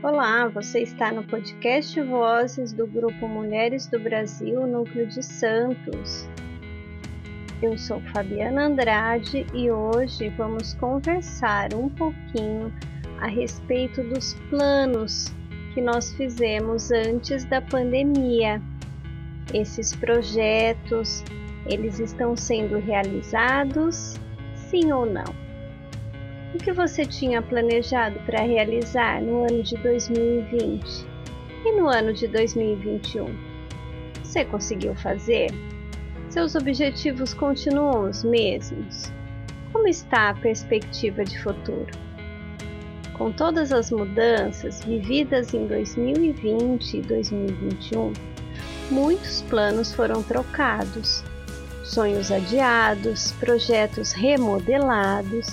[0.00, 6.28] Olá, você está no podcast Vozes do Grupo Mulheres do Brasil, Núcleo de Santos.
[7.60, 12.72] Eu sou Fabiana Andrade e hoje vamos conversar um pouquinho
[13.20, 15.34] a respeito dos planos
[15.74, 18.62] que nós fizemos antes da pandemia.
[19.52, 21.24] Esses projetos,
[21.66, 24.14] eles estão sendo realizados?
[24.54, 25.47] Sim ou não?
[26.58, 31.06] O que você tinha planejado para realizar no ano de 2020
[31.64, 33.26] e no ano de 2021?
[34.24, 35.50] Você conseguiu fazer?
[36.28, 39.04] Seus objetivos continuam os mesmos?
[39.72, 41.92] Como está a perspectiva de futuro?
[43.16, 48.12] Com todas as mudanças vividas em 2020 e 2021,
[48.90, 51.22] muitos planos foram trocados,
[51.88, 55.46] sonhos adiados, projetos remodelados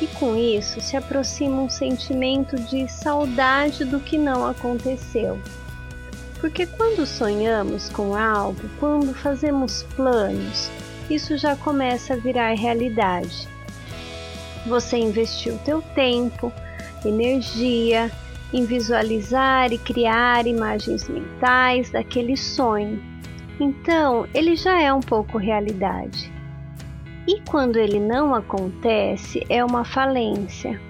[0.00, 5.40] e com isso se aproxima um sentimento de saudade do que não aconteceu.
[6.40, 10.70] Porque quando sonhamos com algo, quando fazemos planos,
[11.08, 13.48] isso já começa a virar realidade.
[14.66, 16.52] Você investiu teu tempo,
[17.04, 18.10] energia
[18.52, 23.02] em visualizar e criar imagens mentais daquele sonho.
[23.58, 26.30] Então, ele já é um pouco realidade.
[27.26, 30.80] E quando ele não acontece, é uma falência.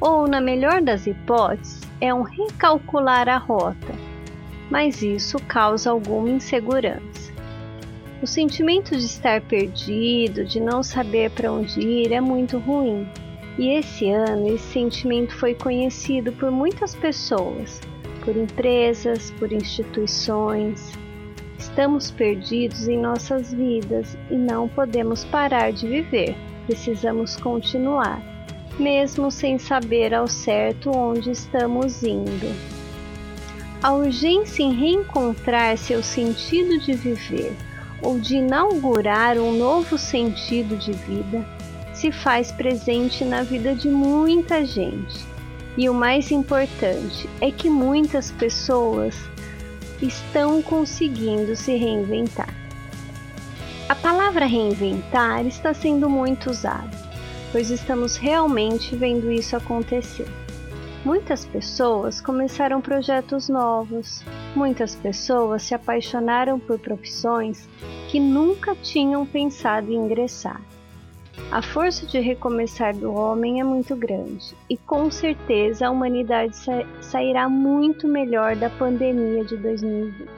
[0.00, 3.94] Ou, na melhor das hipóteses, é um recalcular a rota,
[4.70, 7.32] mas isso causa alguma insegurança.
[8.22, 13.06] O sentimento de estar perdido, de não saber para onde ir, é muito ruim.
[13.58, 17.80] E esse ano esse sentimento foi conhecido por muitas pessoas,
[18.24, 20.92] por empresas, por instituições,
[21.58, 26.36] Estamos perdidos em nossas vidas e não podemos parar de viver.
[26.66, 28.22] Precisamos continuar,
[28.78, 32.54] mesmo sem saber ao certo onde estamos indo.
[33.82, 37.54] A urgência em reencontrar seu sentido de viver
[38.02, 41.46] ou de inaugurar um novo sentido de vida
[41.92, 45.24] se faz presente na vida de muita gente.
[45.76, 49.16] E o mais importante é que muitas pessoas
[50.06, 52.52] estão conseguindo se reinventar.
[53.88, 56.96] A palavra reinventar está sendo muito usada,
[57.52, 60.26] pois estamos realmente vendo isso acontecer.
[61.04, 64.24] Muitas pessoas começaram projetos novos,
[64.56, 67.68] muitas pessoas se apaixonaram por profissões
[68.08, 70.62] que nunca tinham pensado em ingressar.
[71.50, 76.84] A força de recomeçar do homem é muito grande e com certeza a humanidade sa
[77.00, 80.28] sairá muito melhor da pandemia de 2020.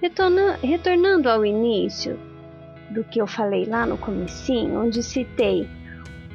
[0.00, 2.18] Retorna retornando ao início
[2.90, 5.68] do que eu falei lá no comecinho, onde citei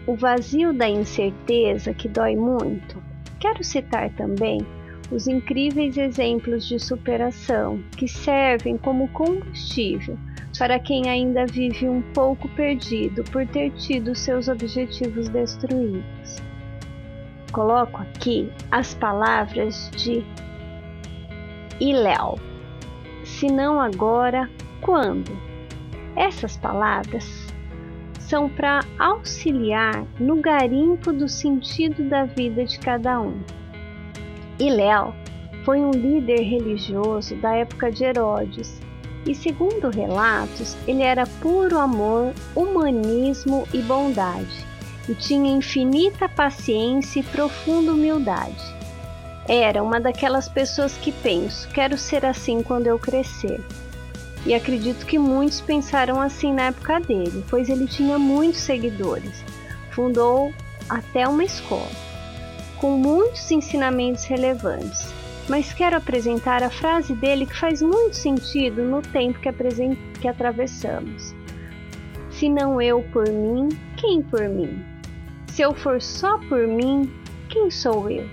[0.08, 3.02] o vazio da incerteza que dói muito,
[3.40, 4.66] quero citar também
[5.12, 10.18] os incríveis exemplos de superação que servem como combustível
[10.58, 16.38] para quem ainda vive um pouco perdido por ter tido seus objetivos destruídos.
[17.52, 20.24] Coloco aqui as palavras de
[21.80, 22.40] Iléu.
[23.24, 24.50] Se não agora,
[24.82, 25.32] quando?
[26.16, 27.48] Essas palavras
[28.20, 33.40] são para auxiliar no garimpo do sentido da vida de cada um.
[34.60, 35.14] Iléu
[35.64, 38.85] foi um líder religioso da época de Herodes
[39.26, 44.66] e, segundo relatos, ele era puro amor, humanismo e bondade,
[45.10, 48.76] e tinha infinita paciência e profunda humildade.
[49.48, 53.62] Era uma daquelas pessoas que penso, quero ser assim quando eu crescer.
[54.46, 59.44] E acredito que muitos pensaram assim na época dele, pois ele tinha muitos seguidores.
[59.92, 60.54] Fundou
[60.88, 61.90] até uma escola,
[62.78, 69.02] com muitos ensinamentos relevantes mas quero apresentar a frase dele que faz muito sentido no
[69.02, 69.52] tempo que,
[70.20, 71.36] que atravessamos.
[72.32, 74.84] Se não eu por mim, quem por mim?
[75.48, 77.10] Se eu for só por mim,
[77.50, 78.28] quem sou eu?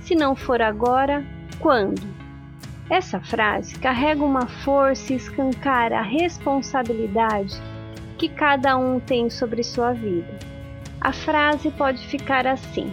[0.00, 1.24] Se não for agora,
[1.58, 2.02] quando?
[2.88, 7.60] Essa frase carrega uma força e escancara a responsabilidade
[8.18, 10.38] que cada um tem sobre sua vida.
[11.00, 12.92] A frase pode ficar assim: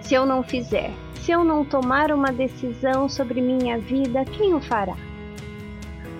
[0.00, 0.92] Se eu não fizer,
[1.22, 4.96] se eu não tomar uma decisão sobre minha vida, quem o fará?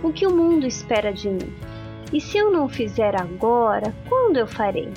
[0.02, 1.52] O que o mundo espera de mim?
[2.12, 4.88] E se eu não fizer agora, quando eu farei?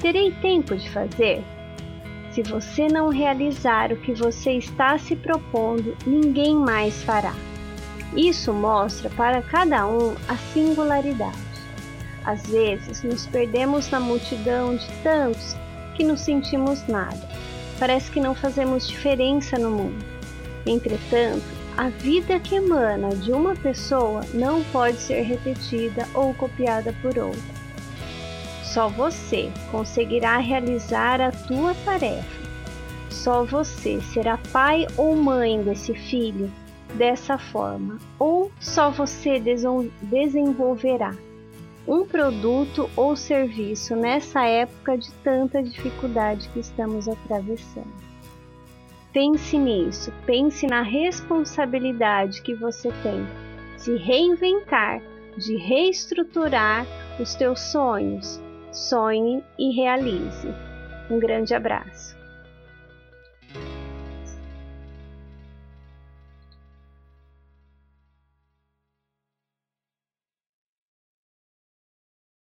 [0.00, 1.42] Terei tempo de fazer?
[2.32, 7.34] Se você não realizar o que você está se propondo, ninguém mais fará.
[8.14, 11.36] Isso mostra para cada um a singularidade.
[12.24, 15.56] Às vezes nos perdemos na multidão de tantos
[15.94, 17.45] que nos sentimos nada
[17.78, 20.04] parece que não fazemos diferença no mundo.
[20.66, 21.44] Entretanto,
[21.76, 27.56] a vida que emana de uma pessoa não pode ser repetida ou copiada por outra.
[28.64, 32.46] Só você conseguirá realizar a tua tarefa.
[33.10, 36.50] Só você será pai ou mãe desse filho
[36.94, 39.40] dessa forma, ou só você
[40.02, 41.14] desenvolverá
[41.86, 48.06] um produto ou serviço nessa época de tanta dificuldade que estamos atravessando.
[49.12, 53.26] Pense nisso, pense na responsabilidade que você tem
[53.82, 55.00] de reinventar,
[55.38, 56.86] de reestruturar
[57.20, 58.40] os teus sonhos.
[58.72, 60.48] Sonhe e realize.
[61.10, 62.16] Um grande abraço.